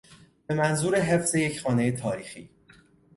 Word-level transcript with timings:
به 0.47 0.53
منظور 0.55 0.95
حفظ 0.99 1.35
یک 1.35 1.61
خانهی 1.61 1.91
تاریخی 1.91 2.49